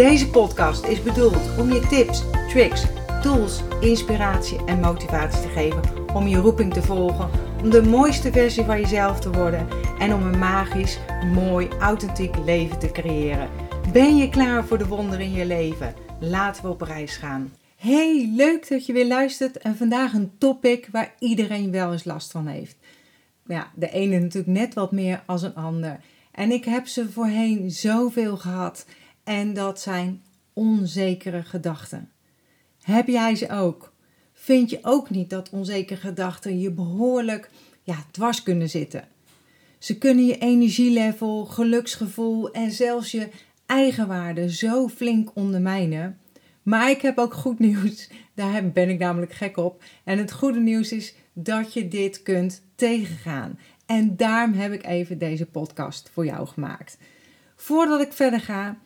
[0.00, 2.84] Deze podcast is bedoeld om je tips, tricks,
[3.22, 5.82] tools, inspiratie en motivatie te geven
[6.14, 7.30] om je roeping te volgen,
[7.62, 10.98] om de mooiste versie van jezelf te worden en om een magisch,
[11.32, 13.48] mooi, authentiek leven te creëren.
[13.92, 15.94] Ben je klaar voor de wonderen in je leven?
[16.20, 17.52] Laten we op reis gaan.
[17.76, 22.30] Hey, leuk dat je weer luistert en vandaag een topic waar iedereen wel eens last
[22.30, 22.76] van heeft.
[23.46, 26.00] Ja, de ene natuurlijk net wat meer als een ander.
[26.30, 28.86] En ik heb ze voorheen zoveel gehad.
[29.24, 32.10] En dat zijn onzekere gedachten.
[32.82, 33.92] Heb jij ze ook?
[34.32, 37.50] Vind je ook niet dat onzekere gedachten je behoorlijk
[37.82, 39.08] ja, dwars kunnen zitten?
[39.78, 43.28] Ze kunnen je energielevel, geluksgevoel en zelfs je
[43.66, 46.18] eigenwaarde zo flink ondermijnen.
[46.62, 48.10] Maar ik heb ook goed nieuws.
[48.34, 49.82] Daar ben ik namelijk gek op.
[50.04, 53.58] En het goede nieuws is dat je dit kunt tegengaan.
[53.86, 56.98] En daarom heb ik even deze podcast voor jou gemaakt.
[57.56, 58.78] Voordat ik verder ga,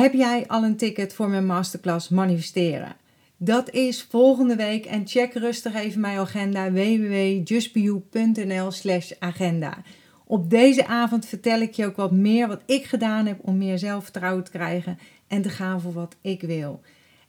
[0.00, 2.96] heb jij al een ticket voor mijn masterclass manifesteren?
[3.36, 9.82] Dat is volgende week en check rustig even mijn agenda www.justbeyou.nl slash agenda.
[10.24, 13.78] Op deze avond vertel ik je ook wat meer wat ik gedaan heb om meer
[13.78, 16.80] zelfvertrouwen te krijgen en te gaan voor wat ik wil.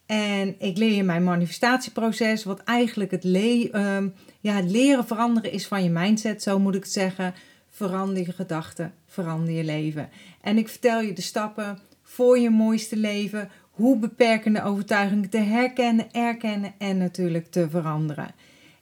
[0.05, 4.07] En ik leer je mijn manifestatieproces, wat eigenlijk het, ehm,
[4.39, 7.33] ja, het leren veranderen is van je mindset, zo moet ik het zeggen.
[7.69, 10.09] Verander je gedachten, verander je leven.
[10.41, 11.79] En ik vertel je de stappen
[12.13, 18.35] voor je mooiste leven, hoe beperkende overtuigingen te herkennen, erkennen en natuurlijk te veranderen.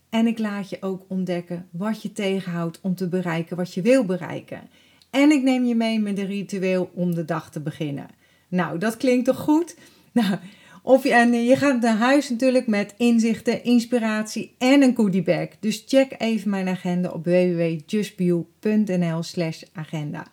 [0.10, 4.06] En ik laat je ook ontdekken wat je tegenhoudt om te bereiken wat je wil
[4.06, 4.62] bereiken.
[5.09, 8.08] En ik neem je mee met een ritueel om de dag te beginnen.
[8.47, 9.75] Nou, dat klinkt toch goed?
[10.13, 10.38] Nou,
[10.81, 15.48] of je, en je gaat naar huis natuurlijk met inzichten, inspiratie en een goodiebag.
[15.59, 20.28] Dus check even mijn agenda op www.justbio.nl slash agenda.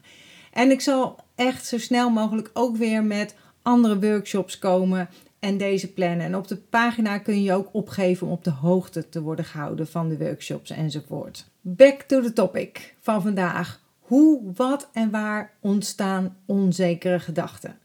[0.52, 5.92] En ik zal echt zo snel mogelijk ook weer met andere workshops komen en deze
[5.92, 6.26] plannen.
[6.26, 9.86] En op de pagina kun je ook opgeven om op de hoogte te worden gehouden
[9.86, 11.46] van de workshops enzovoort.
[11.60, 13.80] Back to the topic van vandaag.
[13.98, 17.78] Hoe, wat en waar ontstaan onzekere gedachten?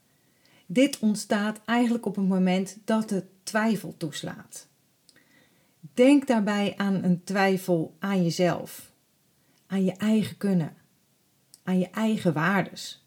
[0.66, 4.68] Dit ontstaat eigenlijk op het moment dat de twijfel toeslaat.
[5.94, 8.92] Denk daarbij aan een twijfel aan jezelf,
[9.68, 10.74] aan je eigen kunnen,
[11.64, 13.03] aan je eigen waardes.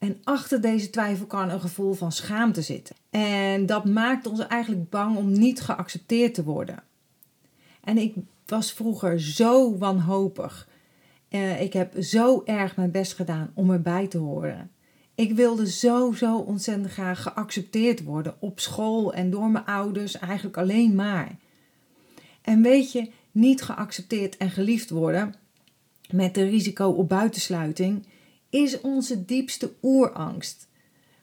[0.00, 2.96] En achter deze twijfel kan een gevoel van schaamte zitten.
[3.10, 6.82] En dat maakt ons eigenlijk bang om niet geaccepteerd te worden.
[7.84, 8.14] En ik
[8.46, 10.68] was vroeger zo wanhopig.
[11.30, 14.70] Uh, ik heb zo erg mijn best gedaan om erbij te horen.
[15.14, 20.56] Ik wilde zo, zo ontzettend graag geaccepteerd worden op school en door mijn ouders, eigenlijk
[20.56, 21.36] alleen maar.
[22.42, 25.34] En weet je, niet geaccepteerd en geliefd worden
[26.10, 28.06] met de risico op buitensluiting
[28.50, 30.68] is onze diepste oerangst.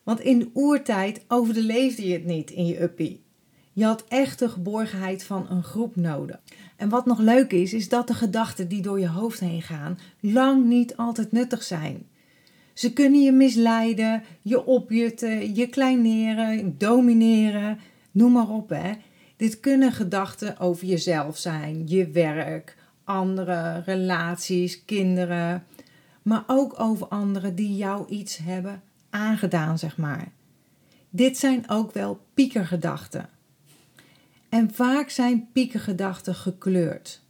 [0.04, 3.26] Want in de oertijd overleefde je het niet in je uppie.
[3.74, 6.40] Je had echt de geborgenheid van een groep nodig.
[6.76, 10.00] En wat nog leuk is, is dat de gedachten die door je hoofd heen gaan,
[10.20, 12.06] lang niet altijd nuttig zijn.
[12.74, 17.80] Ze kunnen je misleiden, je opjutten, je kleineren, domineren,
[18.12, 18.70] noem maar op.
[18.70, 18.92] Hè.
[19.36, 25.66] Dit kunnen gedachten over jezelf zijn, je werk, anderen, relaties, kinderen,
[26.28, 30.32] maar ook over anderen die jou iets hebben aangedaan, zeg maar.
[31.10, 33.30] Dit zijn ook wel piekergedachten.
[34.50, 37.22] En vaak zijn piekergedachten gekleurd.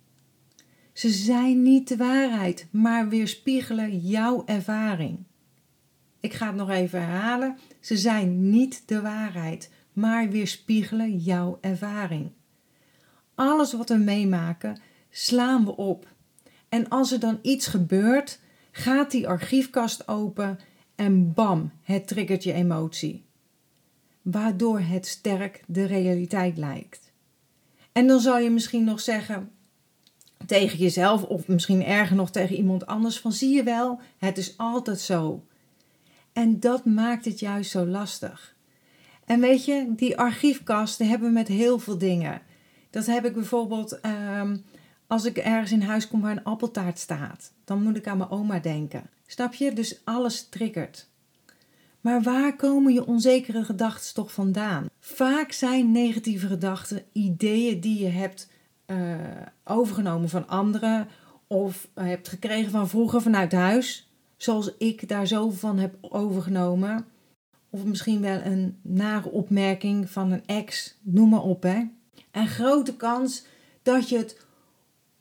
[0.94, 5.18] Ze zijn niet de waarheid, maar weerspiegelen jouw ervaring.
[6.20, 7.58] Ik ga het nog even herhalen.
[7.80, 12.32] Ze zijn niet de waarheid, maar weerspiegelen jouw ervaring.
[13.36, 14.80] Alles wat we meemaken,
[15.10, 16.08] slaan we op.
[16.70, 18.40] En als er dan iets gebeurt,
[18.78, 20.60] gaat die archiefkast open
[20.96, 23.26] en bam, het triggert je emotie.
[24.22, 27.12] Waardoor het sterk de realiteit lijkt.
[27.92, 29.52] En dan zal je misschien nog zeggen
[30.46, 34.58] tegen jezelf, of misschien erger nog tegen iemand anders: van zie je wel, het is
[34.58, 35.46] altijd zo.
[36.34, 38.56] En dat maakt het juist zo lastig.
[39.26, 42.42] En weet je, die archiefkasten hebben we met heel veel dingen.
[42.90, 44.64] Dat heb ik bijvoorbeeld um,
[45.08, 47.52] als ik ergens in huis kom waar een appeltaart staat.
[47.64, 49.10] Dan moet ik aan mijn oma denken.
[49.26, 49.74] Snap je?
[49.74, 51.08] Dus alles triggert.
[52.02, 54.90] Maar waar komen je onzekere gedachten toch vandaan?
[55.00, 58.50] Vaak zijn negatieve gedachten ideeën die je hebt
[58.88, 59.16] uh,
[59.64, 61.08] overgenomen van anderen
[61.48, 67.06] of hebt gekregen van vroeger vanuit huis, zoals ik daar zo van heb overgenomen.
[67.70, 71.64] Of misschien wel een nare opmerking van een ex, noem maar op.
[71.64, 71.84] Hè.
[72.32, 73.46] En grote kans
[73.82, 74.47] dat je het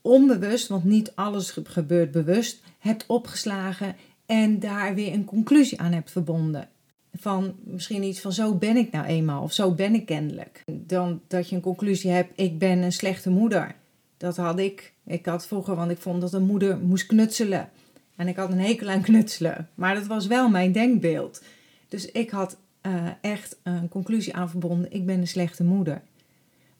[0.07, 6.11] onbewust, want niet alles gebeurt bewust, hebt opgeslagen en daar weer een conclusie aan hebt
[6.11, 6.69] verbonden.
[7.15, 10.63] Van misschien iets van zo ben ik nou eenmaal of zo ben ik kennelijk.
[10.67, 13.75] Dan dat je een conclusie hebt, ik ben een slechte moeder.
[14.17, 14.93] Dat had ik.
[15.05, 17.71] Ik had vroeger, want ik vond dat een moeder moest knutselen.
[18.17, 19.69] En ik had een hekel aan knutselen.
[19.75, 21.43] Maar dat was wel mijn denkbeeld.
[21.89, 24.93] Dus ik had uh, echt een conclusie aan verbonden.
[24.93, 26.03] Ik ben een slechte moeder.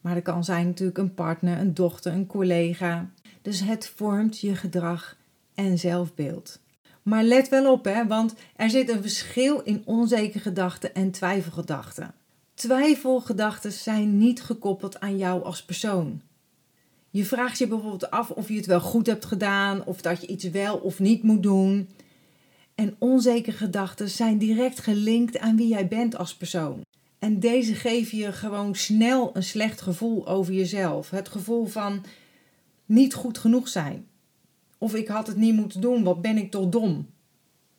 [0.07, 3.11] Maar dat kan zijn natuurlijk een partner, een dochter, een collega.
[3.43, 5.17] Dus het vormt je gedrag
[5.55, 6.61] en zelfbeeld.
[7.03, 12.15] Maar let wel op, hè, want er zit een verschil in onzekere gedachten en twijfelgedachten.
[12.55, 16.21] Twijfelgedachten zijn niet gekoppeld aan jou als persoon.
[17.11, 20.27] Je vraagt je bijvoorbeeld af of je het wel goed hebt gedaan, of dat je
[20.27, 21.89] iets wel of niet moet doen.
[22.75, 26.85] En onzekere gedachten zijn direct gelinkt aan wie jij bent als persoon.
[27.19, 31.11] En deze geven je gewoon snel een slecht gevoel over jezelf.
[31.11, 32.05] Het gevoel van
[32.87, 34.07] niet goed genoeg zijn.
[34.79, 37.07] Of ik had het niet moeten doen, wat ben ik toch dom?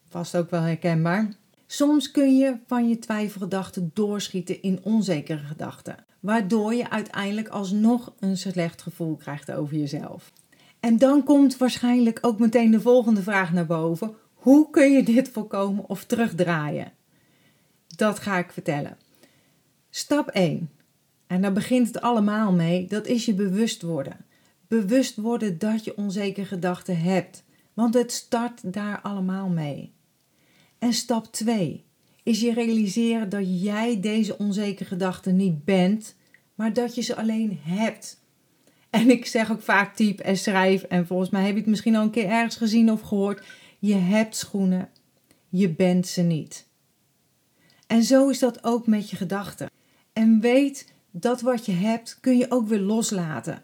[0.09, 1.33] Vast ook wel herkenbaar.
[1.65, 8.37] Soms kun je van je twijfelgedachten doorschieten in onzekere gedachten, waardoor je uiteindelijk alsnog een
[8.37, 10.31] slecht gevoel krijgt over jezelf.
[10.79, 15.29] En dan komt waarschijnlijk ook meteen de volgende vraag naar boven: hoe kun je dit
[15.29, 16.91] voorkomen of terugdraaien?
[17.95, 18.97] Dat ga ik vertellen.
[19.89, 20.69] Stap 1.
[21.27, 22.87] En daar begint het allemaal mee.
[22.87, 24.25] Dat is je bewust worden.
[24.67, 27.43] Bewust worden dat je onzekere gedachten hebt.
[27.73, 29.93] Want het start daar allemaal mee.
[30.79, 31.85] En stap 2
[32.23, 36.15] is je realiseren dat jij deze onzekere gedachten niet bent,
[36.55, 38.19] maar dat je ze alleen hebt.
[38.89, 41.95] En ik zeg ook vaak typ en schrijf, en volgens mij heb je het misschien
[41.95, 43.45] al een keer ergens gezien of gehoord.
[43.79, 44.89] Je hebt schoenen,
[45.49, 46.65] je bent ze niet.
[47.87, 49.69] En zo is dat ook met je gedachten.
[50.17, 53.61] En weet dat wat je hebt kun je ook weer loslaten.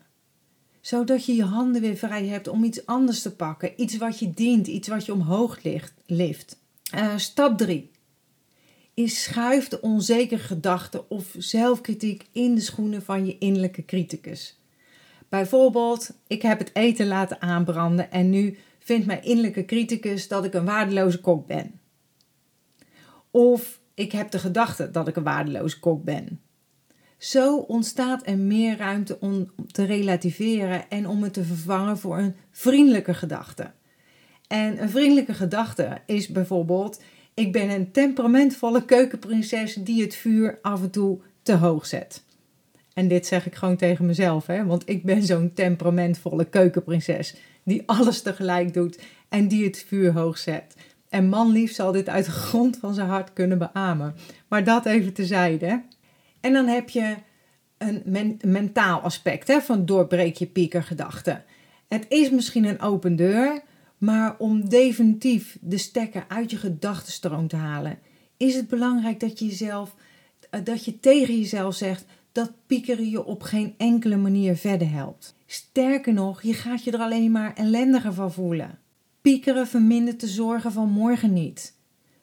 [0.81, 3.81] Zodat je je handen weer vrij hebt om iets anders te pakken.
[3.81, 6.59] Iets wat je dient, iets wat je omhoog ligt, lift.
[6.95, 7.91] Uh, stap 3
[8.93, 14.59] is schuif de onzekere gedachten of zelfkritiek in de schoenen van je innerlijke criticus.
[15.29, 20.53] Bijvoorbeeld, ik heb het eten laten aanbranden en nu vindt mijn innerlijke criticus dat ik
[20.53, 21.79] een waardeloze kok ben.
[23.31, 26.41] Of ik heb de gedachte dat ik een waardeloze kok ben.
[27.17, 32.35] Zo ontstaat er meer ruimte om te relativeren en om het te vervangen voor een
[32.51, 33.71] vriendelijke gedachte.
[34.47, 37.01] En een vriendelijke gedachte is bijvoorbeeld:
[37.33, 42.23] ik ben een temperamentvolle keukenprinses die het vuur af en toe te hoog zet.
[42.93, 44.65] En dit zeg ik gewoon tegen mezelf, hè?
[44.65, 48.99] want ik ben zo'n temperamentvolle keukenprinses die alles tegelijk doet
[49.29, 50.75] en die het vuur hoog zet.
[51.13, 54.15] En manlief zal dit uit de grond van zijn hart kunnen beamen.
[54.47, 55.81] Maar dat even tezijde.
[56.39, 57.15] En dan heb je
[57.77, 61.43] een mentaal aspect hè, van doorbreek je piekergedachten.
[61.87, 63.61] Het is misschien een open deur,
[63.97, 67.99] maar om definitief de stekker uit je gedachtenstroom te halen,
[68.37, 69.95] is het belangrijk dat je jezelf,
[70.63, 75.35] dat je tegen jezelf zegt dat piekeren je op geen enkele manier verder helpt.
[75.45, 78.81] Sterker nog, je gaat je er alleen maar ellendiger van voelen.
[79.23, 81.73] Piekeren vermindert de zorgen van morgen niet,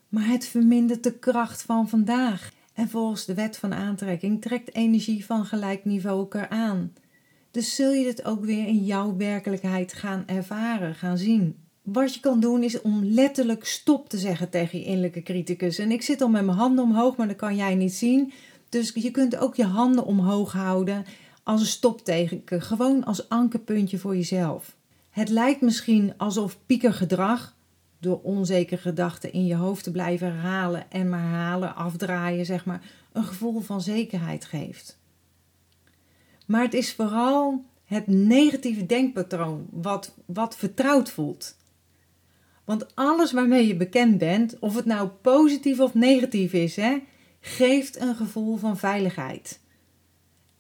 [0.09, 2.53] maar het vermindert de kracht van vandaag.
[2.75, 6.93] En volgens de wet van aantrekking trekt energie van gelijk niveau elkaar aan.
[7.51, 11.57] Dus zul je het ook weer in jouw werkelijkheid gaan ervaren, gaan zien.
[11.83, 15.79] Wat je kan doen is om letterlijk stop te zeggen tegen je innerlijke criticus.
[15.79, 18.33] En ik zit al met mijn handen omhoog, maar dat kan jij niet zien.
[18.69, 21.05] Dus je kunt ook je handen omhoog houden
[21.43, 24.79] als een stopteken, gewoon als ankerpuntje voor jezelf.
[25.11, 27.55] Het lijkt misschien alsof piekergedrag,
[27.99, 32.83] door onzekere gedachten in je hoofd te blijven herhalen en maar herhalen, afdraaien, zeg maar,
[33.13, 34.99] een gevoel van zekerheid geeft.
[36.47, 41.57] Maar het is vooral het negatieve denkpatroon wat, wat vertrouwd voelt.
[42.65, 46.99] Want alles waarmee je bekend bent, of het nou positief of negatief is, hè,
[47.41, 49.61] geeft een gevoel van veiligheid.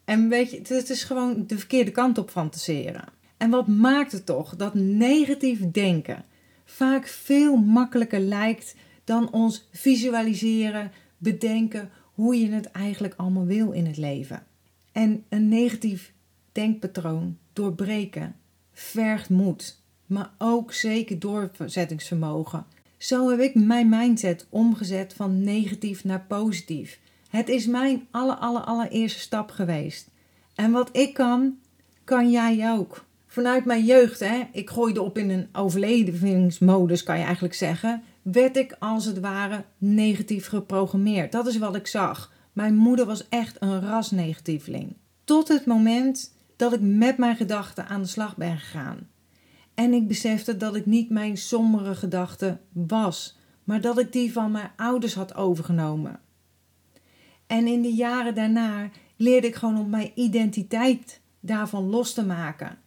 [0.05, 3.05] En weet je, het is gewoon de verkeerde kant op fantaseren.
[3.41, 6.25] En wat maakt het toch dat negatief denken
[6.65, 13.87] vaak veel makkelijker lijkt dan ons visualiseren, bedenken hoe je het eigenlijk allemaal wil in
[13.87, 14.43] het leven.
[14.93, 16.13] En een negatief
[16.53, 18.37] denkpatroon doorbreken
[18.73, 22.67] vergt moed, maar ook zeker doorzettingsvermogen.
[22.97, 27.01] Zo heb ik mijn mindset omgezet van negatief naar positief.
[27.29, 30.09] Het is mijn aller, aller, allereerste stap geweest.
[30.55, 31.59] En wat ik kan,
[32.05, 33.09] kan jij ook.
[33.33, 38.57] Vanuit mijn jeugd, hè, ik gooide op in een overlevingsmodus, kan je eigenlijk zeggen, werd
[38.57, 41.33] ik als het ware negatief geprogrammeerd.
[41.33, 42.33] Dat is wat ik zag.
[42.53, 44.97] Mijn moeder was echt een rasnegatieveling.
[45.25, 49.09] Tot het moment dat ik met mijn gedachten aan de slag ben gegaan.
[49.75, 54.51] En ik besefte dat ik niet mijn sombere gedachten was, maar dat ik die van
[54.51, 56.21] mijn ouders had overgenomen.
[57.47, 62.80] En in de jaren daarna leerde ik gewoon om mijn identiteit daarvan los te maken.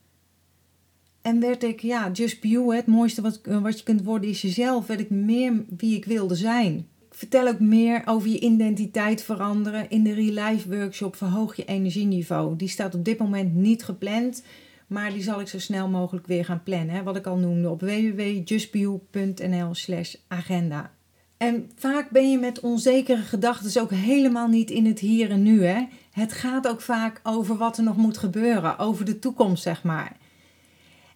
[1.24, 4.42] En werd ik, ja, just be you, het mooiste wat, wat je kunt worden is
[4.42, 4.88] jezelf.
[4.88, 6.88] Werd ik meer wie ik wilde zijn.
[7.10, 11.66] Ik vertel ook meer over je identiteit veranderen in de Real Life Workshop Verhoog je
[11.66, 12.56] energieniveau.
[12.56, 14.44] Die staat op dit moment niet gepland,
[14.88, 16.96] maar die zal ik zo snel mogelijk weer gaan plannen.
[16.96, 20.92] Hè, wat ik al noemde op www.justbeyou.nl slash agenda.
[21.38, 25.64] En vaak ben je met onzekere gedachten ook helemaal niet in het hier en nu.
[25.64, 25.86] Hè?
[26.12, 30.22] Het gaat ook vaak over wat er nog moet gebeuren, over de toekomst, zeg maar.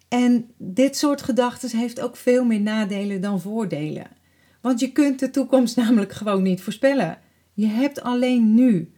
[0.08, 4.06] En dit soort gedachten heeft ook veel meer nadelen dan voordelen.
[4.60, 7.18] Want je kunt de toekomst namelijk gewoon niet voorspellen.
[7.54, 8.92] Je hebt alleen nu.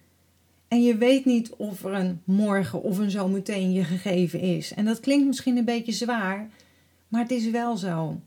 [0.68, 4.74] En je weet niet of er een morgen of een zometeen je gegeven is.
[4.74, 6.50] En dat klinkt misschien een beetje zwaar,
[7.08, 8.20] maar het is wel zo.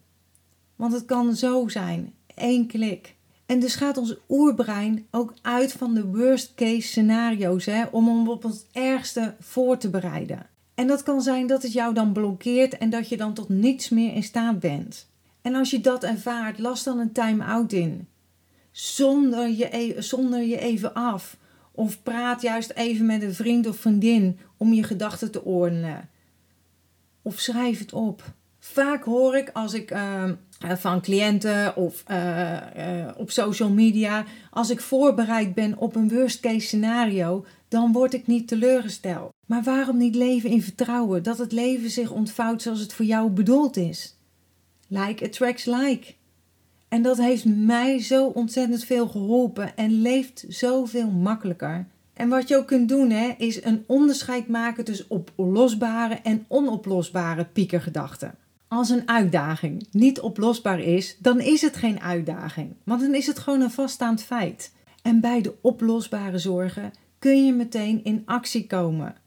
[0.75, 3.15] Want het kan zo zijn, één klik.
[3.45, 8.29] En dus gaat ons oerbrein ook uit van de worst case scenario's hè, om hem
[8.29, 10.47] op het ergste voor te bereiden.
[10.75, 13.89] En dat kan zijn dat het jou dan blokkeert en dat je dan tot niets
[13.89, 15.07] meer in staat bent.
[15.41, 18.07] En als je dat ervaart, las dan een time-out in.
[18.71, 21.37] Zonder je, e-, zonder je even af.
[21.71, 26.09] Of praat juist even met een vriend of vriendin om je gedachten te ordenen.
[27.21, 28.23] Of schrijf het op.
[28.59, 34.25] Vaak hoor ik als ik ehm, eh, van cliënten of eh, eh, op social media,
[34.49, 39.32] als ik voorbereid ben op een worst case scenario, dan word ik niet teleurgesteld.
[39.53, 43.29] Maar waarom niet leven in vertrouwen dat het leven zich ontvouwt zoals het voor jou
[43.29, 44.15] bedoeld is?
[44.87, 46.13] Like attracts like.
[46.87, 51.87] En dat heeft mij zo ontzettend veel geholpen en leeft zoveel makkelijker.
[52.13, 57.45] En wat je ook kunt doen, hè, is een onderscheid maken tussen oplosbare en onoplosbare
[57.45, 58.35] piekergedachten.
[58.67, 63.39] Als een uitdaging niet oplosbaar is, dan is het geen uitdaging, want dan is het
[63.39, 64.73] gewoon een vaststaand feit.
[65.01, 69.21] En bij de oplosbare zorgen kun je meteen in actie komen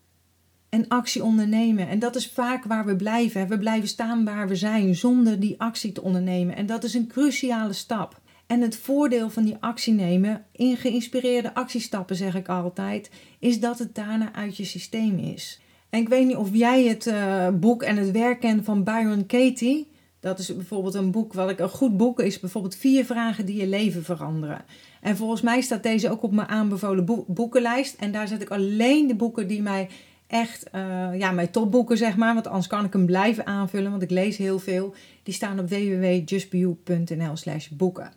[0.76, 1.88] en actie ondernemen.
[1.88, 3.48] En dat is vaak waar we blijven.
[3.48, 6.56] We blijven staan waar we zijn zonder die actie te ondernemen.
[6.56, 8.20] En dat is een cruciale stap.
[8.46, 13.78] En het voordeel van die actie nemen, in geïnspireerde actiestappen zeg ik altijd, is dat
[13.78, 15.60] het daarna uit je systeem is.
[15.90, 19.26] En ik weet niet of jij het uh, boek en het werk kent van Byron
[19.26, 19.88] Katie.
[20.20, 23.56] Dat is bijvoorbeeld een boek, wat ik een goed boek is, bijvoorbeeld vier vragen die
[23.56, 24.64] je leven veranderen.
[25.00, 27.96] En volgens mij staat deze ook op mijn aanbevolen boekenlijst.
[27.98, 29.88] En daar zet ik alleen de boeken die mij
[30.26, 32.34] echt, uh, ja, mijn topboeken zeg maar.
[32.34, 34.94] Want anders kan ik hem blijven aanvullen, want ik lees heel veel.
[35.22, 38.12] Die staan op www.justbeyou.nl slash boeken.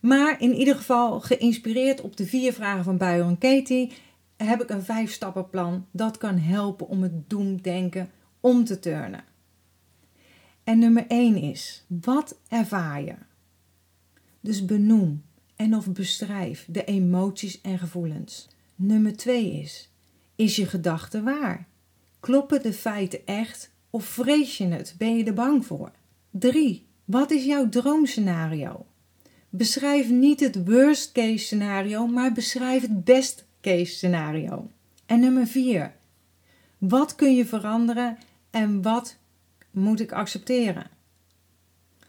[0.00, 3.92] Maar in ieder geval geïnspireerd op de vier vragen van Byron Katie
[4.36, 8.10] heb ik een vijf stappenplan dat kan helpen om het doemdenken
[8.40, 9.24] om te turnen.
[10.64, 13.14] En nummer 1 is, wat ervaar je?
[14.40, 15.22] Dus benoem
[15.56, 18.48] en of beschrijf de emoties en gevoelens.
[18.74, 19.90] Nummer 2 is,
[20.36, 21.66] is je gedachte waar?
[22.20, 24.94] Kloppen de feiten echt of vrees je het?
[24.98, 25.90] Ben je er bang voor?
[26.30, 26.86] 3.
[27.04, 28.86] Wat is jouw droomscenario?
[29.48, 34.70] Beschrijf niet het worst case scenario, maar beschrijf het best case scenario.
[35.06, 35.92] En nummer 4.
[36.78, 38.18] Wat kun je veranderen
[38.50, 39.16] en wat
[39.70, 40.90] moet ik accepteren?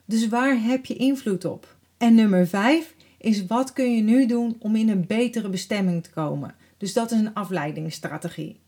[0.06, 1.76] Dus waar heb je invloed op?
[1.98, 6.10] En nummer 5 is wat kun je nu doen om in een betere bestemming te
[6.10, 6.56] komen?
[6.86, 8.60] Dus dat is een afleidingsstrategie.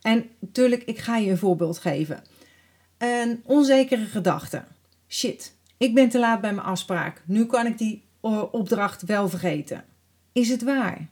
[0.00, 2.22] En natuurlijk, ik ga je een voorbeeld geven.
[2.98, 4.64] Een onzekere gedachte.
[5.08, 7.22] Shit, ik ben te laat bij mijn afspraak.
[7.26, 9.84] Nu kan ik die eh, opdracht wel vergeten.
[10.32, 11.08] Is het waar?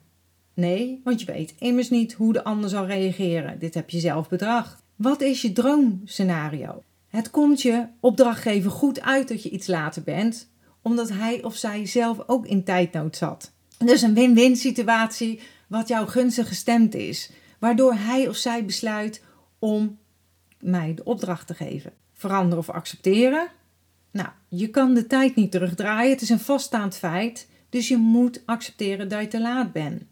[0.55, 3.59] Nee, want je weet immers niet hoe de ander zal reageren.
[3.59, 4.83] Dit heb je zelf bedacht.
[4.97, 6.83] Wat is je droomscenario?
[7.09, 10.51] Het komt je opdrachtgever goed uit dat je iets later bent,
[10.83, 13.53] omdat hij of zij zelf ook in tijdnood zat.
[13.79, 19.23] Dus een win-win situatie wat jouw gunstig gestemd is, waardoor hij of zij besluit
[19.59, 19.99] om
[20.61, 21.93] mij de opdracht te geven.
[22.13, 23.49] Veranderen of accepteren?
[24.11, 28.43] Nou, je kan de tijd niet terugdraaien, het is een vaststaand feit, dus je moet
[28.47, 30.03] accepteren dat je te laat bent.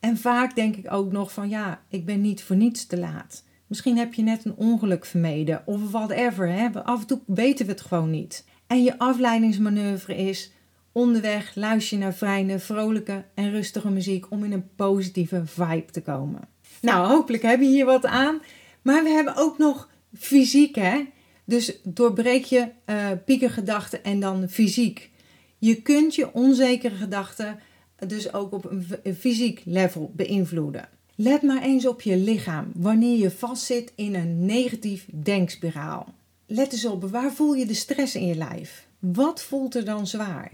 [0.00, 3.44] En vaak denk ik ook nog van ja, ik ben niet voor niets te laat.
[3.66, 6.48] Misschien heb je net een ongeluk vermeden of whatever.
[6.48, 6.82] Hè?
[6.82, 8.44] Af en toe weten we het gewoon niet.
[8.66, 10.52] En je afleidingsmanoeuvre is
[10.94, 16.02] onderweg luister je naar fijne, vrolijke en rustige muziek om in een positieve vibe te
[16.02, 16.40] komen.
[16.80, 18.40] Nou, hopelijk heb je hier wat aan.
[18.82, 21.04] Maar we hebben ook nog fysiek, hè?
[21.44, 25.10] Dus doorbreek je uh, piekergedachten en dan fysiek.
[25.58, 27.58] Je kunt je onzekere gedachten
[28.06, 28.70] dus ook op
[29.02, 30.88] een fysiek level beïnvloeden.
[31.14, 36.14] Let maar eens op je lichaam wanneer je vastzit in een negatief denkspiraal.
[36.46, 38.86] Let eens op, waar voel je de stress in je lijf?
[38.98, 40.50] Wat voelt er dan zwaar?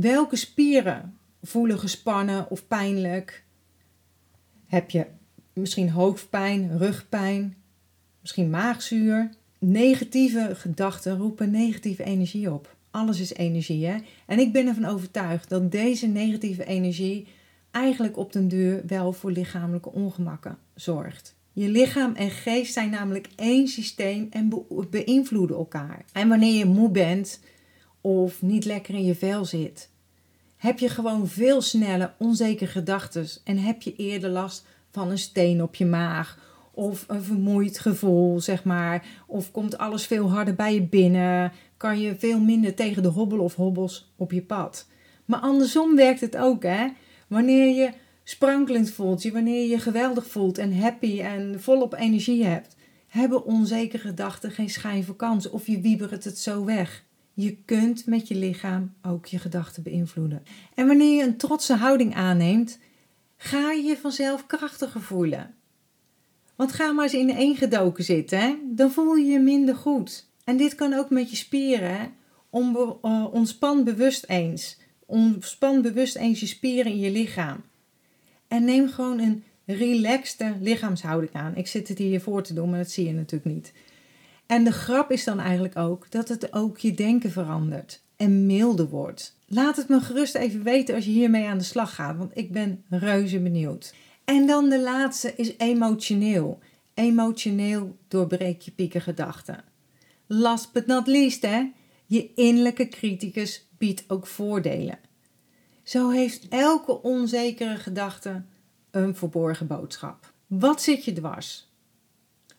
[0.00, 3.44] Welke spieren voelen gespannen of pijnlijk?
[4.66, 5.06] Heb je
[5.52, 7.56] misschien hoofdpijn, rugpijn,
[8.20, 9.30] misschien maagzuur?
[9.58, 12.76] Negatieve gedachten roepen negatieve energie op.
[12.90, 13.96] Alles is energie, hè?
[14.26, 17.26] En ik ben ervan overtuigd dat deze negatieve energie
[17.70, 21.34] eigenlijk op den duur wel voor lichamelijke ongemakken zorgt.
[21.52, 26.04] Je lichaam en geest zijn namelijk één systeem en beïnvloeden elkaar.
[26.12, 27.40] En wanneer je moe bent
[28.06, 29.90] of niet lekker in je vel zit,
[30.56, 35.62] heb je gewoon veel sneller onzekere gedachten en heb je eerder last van een steen
[35.62, 36.38] op je maag
[36.70, 42.00] of een vermoeid gevoel, zeg maar, of komt alles veel harder bij je binnen, kan
[42.00, 44.86] je veel minder tegen de hobbel of hobbels op je pad.
[45.24, 46.88] Maar andersom werkt het ook, hè?
[47.26, 47.92] Wanneer je
[48.24, 53.44] sprankelend voelt, je, wanneer je je geweldig voelt en happy en volop energie hebt, hebben
[53.44, 57.04] onzekere gedachten geen schijn van kans of je wiebert het zo weg.
[57.38, 60.42] Je kunt met je lichaam ook je gedachten beïnvloeden.
[60.74, 62.78] En wanneer je een trotse houding aanneemt,
[63.36, 65.54] ga je je vanzelf krachtiger voelen.
[66.54, 68.54] Want ga maar eens in één gedoken zitten, hè?
[68.64, 70.30] dan voel je je minder goed.
[70.44, 72.12] En dit kan ook met je spieren.
[72.52, 74.78] Uh, ontspan bewust eens.
[75.06, 77.64] Ontspan bewust eens je spieren in je lichaam.
[78.48, 81.56] En neem gewoon een relaxte lichaamshouding aan.
[81.56, 83.72] Ik zit het hier voor te doen, maar dat zie je natuurlijk niet.
[84.46, 88.88] En de grap is dan eigenlijk ook dat het ook je denken verandert en milder
[88.88, 89.36] wordt.
[89.46, 92.52] Laat het me gerust even weten als je hiermee aan de slag gaat, want ik
[92.52, 93.94] ben reuze benieuwd.
[94.24, 96.58] En dan de laatste is emotioneel.
[96.94, 99.64] Emotioneel doorbreek je piekergedachten.
[100.26, 101.72] Last but not least, hè?
[102.06, 104.98] Je innerlijke criticus biedt ook voordelen.
[105.82, 108.42] Zo heeft elke onzekere gedachte
[108.90, 110.32] een verborgen boodschap.
[110.46, 111.68] Wat zit je dwars?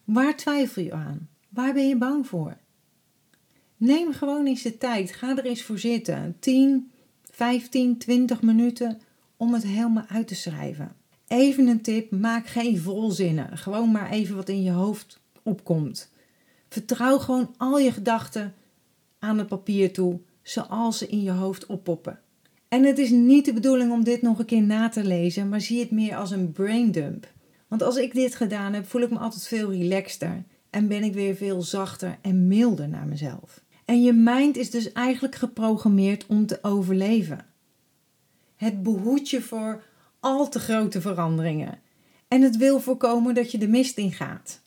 [0.03, 1.29] Waar twijfel je aan?
[1.57, 2.57] Waar ben je bang voor?
[3.77, 5.11] Neem gewoon eens de tijd.
[5.11, 6.35] Ga er eens voor zitten.
[6.39, 6.91] 10,
[7.31, 8.99] 15, 20 minuten
[9.37, 10.91] om het helemaal uit te schrijven.
[11.27, 13.57] Even een tip: maak geen volzinnen.
[13.57, 16.11] Gewoon maar even wat in je hoofd opkomt.
[16.69, 18.53] Vertrouw gewoon al je gedachten
[19.19, 22.19] aan het papier toe, zoals ze in je hoofd oppoppen.
[22.67, 25.61] En het is niet de bedoeling om dit nog een keer na te lezen, maar
[25.61, 27.27] zie het meer als een braindump.
[27.67, 31.13] Want als ik dit gedaan heb, voel ik me altijd veel relaxter en ben ik
[31.13, 33.63] weer veel zachter en milder naar mezelf.
[33.85, 37.45] En je mind is dus eigenlijk geprogrammeerd om te overleven.
[38.55, 39.83] Het behoedt je voor
[40.19, 41.79] al te grote veranderingen.
[42.27, 44.61] En het wil voorkomen dat je de mist ingaat.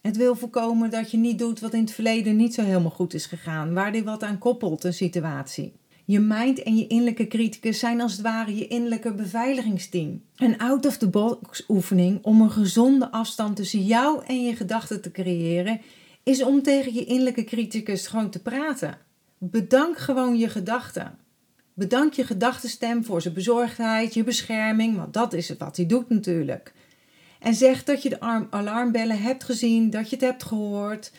[0.00, 3.14] Het wil voorkomen dat je niet doet wat in het verleden niet zo helemaal goed
[3.14, 5.72] is gegaan, waar die wat aan koppelt, een situatie.
[6.08, 10.22] Je mind en je innerlijke criticus zijn als het ware je innerlijke beveiligingsteam.
[10.36, 15.80] Een out-of-the-box oefening om een gezonde afstand tussen jou en je gedachten te creëren,
[16.22, 18.98] is om tegen je innerlijke criticus gewoon te praten.
[19.38, 21.18] Bedank gewoon je gedachten.
[21.74, 26.08] Bedank je gedachtenstem voor zijn bezorgdheid, je bescherming, want dat is het wat hij doet
[26.08, 26.72] natuurlijk.
[27.40, 31.12] En zeg dat je de alarmbellen hebt gezien, dat je het hebt gehoord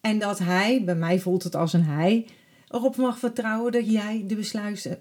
[0.00, 2.26] en dat hij, bij mij voelt het als een hij,
[2.74, 4.24] erop mag vertrouwen dat jij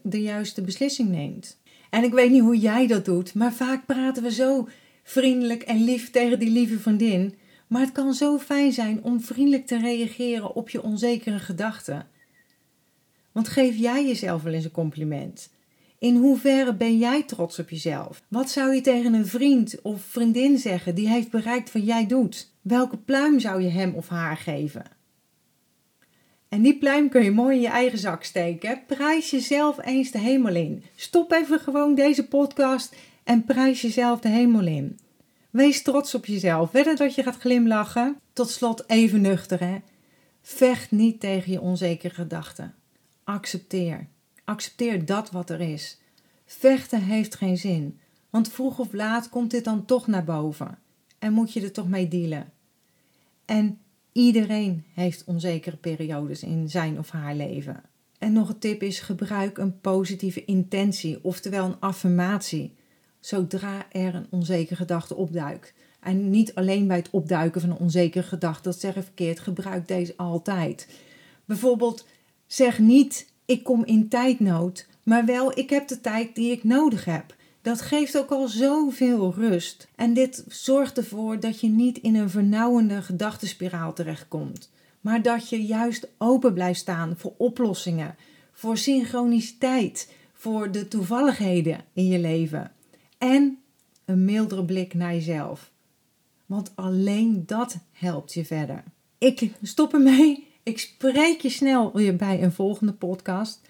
[0.04, 1.62] de, juiste beslissing neemt.
[1.90, 4.68] En ik weet niet hoe jij dat doet, maar vaak praten we zo
[5.04, 7.36] vriendelijk en lief tegen die lieve vriendin.
[7.68, 12.08] Maar het kan zo fijn zijn om vriendelijk te reageren op je onzekere gedachten.
[13.32, 15.50] Want geef jij jezelf wel eens een compliment?
[16.00, 18.24] In hoeverre ben jij trots op jezelf?
[18.28, 22.52] Wat zou je tegen een vriend of vriendin zeggen die heeft bereikt wat jij doet?
[22.62, 25.02] Welke pluim zou je hem of haar geven?
[26.54, 28.86] En die pluim kun je mooi in je eigen zak steken.
[28.88, 30.84] Prijs jezelf eens de hemel in.
[30.96, 35.00] Stop even gewoon deze podcast en prijs jezelf de hemel in.
[35.50, 36.70] Wees trots op jezelf.
[36.70, 38.20] Verder dat je gaat glimlachen.
[38.34, 39.78] Tot slot even nuchter hè.
[40.42, 42.74] Vecht niet tegen je onzekere gedachten.
[43.24, 44.08] Accepteer.
[44.44, 46.00] Accepteer dat wat er is.
[46.46, 50.78] Vechten heeft geen zin, want vroeg of laat komt dit dan toch naar boven
[51.20, 52.52] en moet je er toch mee dealen.
[53.46, 53.80] En
[54.14, 57.84] iedereen heeft onzekere periodes in zijn of haar leven.
[58.18, 62.76] En nog een tip is: gebruik een positieve intentie, oftewel een affirmatie,
[63.20, 65.74] zodra er een onzekere gedachte opduikt.
[66.00, 69.88] En niet alleen bij het opduiken van een onzekere gedachte, dat zeg ik verkeerd, gebruik
[69.88, 70.88] deze altijd.
[71.46, 72.08] Bijvoorbeeld,
[72.48, 77.06] zeg niet ik kom in tijdnood, maar wel ik heb de tijd die ik nodig
[77.06, 77.36] heb.
[77.64, 79.88] Dat geeft ook al zoveel rust.
[79.96, 84.72] En dit zorgt ervoor dat je niet in een vernauwende gedachtenspiraal terechtkomt,
[85.02, 88.16] maar dat je juist open blijft staan voor oplossingen,
[88.52, 92.72] voor synchroniciteit, voor de toevalligheden in je leven.
[93.18, 93.58] En
[94.06, 95.72] een mildere blik naar jezelf.
[96.46, 98.84] Want alleen dat helpt je verder.
[99.18, 100.48] Ik stop ermee.
[100.64, 103.62] Ik spreek je snel weer bij een volgende podcast.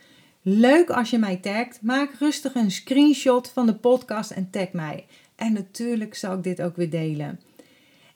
[0.45, 1.81] Leuk als je mij tagt.
[1.81, 5.05] Maak rustig een screenshot van de podcast en tag mij.
[5.35, 7.39] En natuurlijk zal ik dit ook weer delen.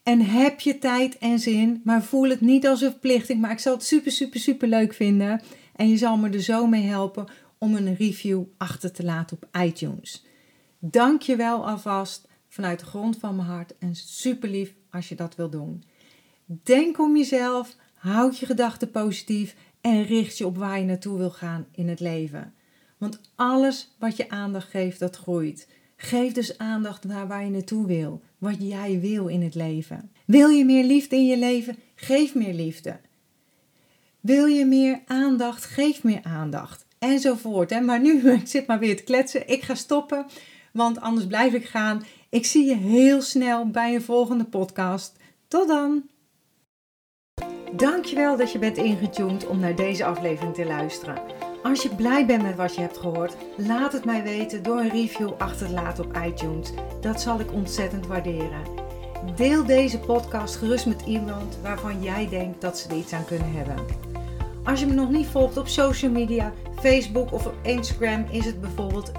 [0.03, 3.41] En heb je tijd en zin, maar voel het niet als een verplichting.
[3.41, 5.41] Maar ik zal het super, super, super leuk vinden.
[5.75, 9.61] En je zal me er zo mee helpen om een review achter te laten op
[9.61, 10.25] iTunes.
[10.79, 15.15] Dank je wel alvast vanuit de grond van mijn hart en super lief als je
[15.15, 15.83] dat wil doen.
[16.45, 21.31] Denk om jezelf, houd je gedachten positief en richt je op waar je naartoe wil
[21.31, 22.53] gaan in het leven.
[22.97, 25.67] Want alles wat je aandacht geeft, dat groeit.
[25.97, 30.11] Geef dus aandacht naar waar je naartoe wil, wat jij wil in het leven.
[30.25, 31.75] Wil je meer liefde in je leven?
[31.95, 32.99] Geef meer liefde.
[34.19, 35.65] Wil je meer aandacht?
[35.65, 36.85] Geef meer aandacht.
[36.99, 37.81] Enzovoort.
[37.81, 39.47] Maar nu, ik zit maar weer te kletsen.
[39.47, 40.25] Ik ga stoppen,
[40.73, 42.03] want anders blijf ik gaan.
[42.29, 45.15] Ik zie je heel snel bij een volgende podcast.
[45.47, 46.03] Tot dan!
[47.71, 51.21] Dankjewel dat je bent ingetuned om naar deze aflevering te luisteren.
[51.63, 54.89] Als je blij bent met wat je hebt gehoord, laat het mij weten door een
[54.89, 56.73] review achter te laten op iTunes.
[57.01, 58.61] Dat zal ik ontzettend waarderen.
[59.35, 63.51] Deel deze podcast gerust met iemand waarvan jij denkt dat ze er iets aan kunnen
[63.51, 63.75] hebben.
[64.63, 68.61] Als je me nog niet volgt op social media, Facebook of op Instagram, is het
[68.61, 69.11] bijvoorbeeld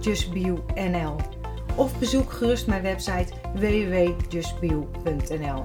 [0.00, 1.16] justbio.nl.
[1.74, 5.64] Of bezoek gerust mijn website www.justbio.nl.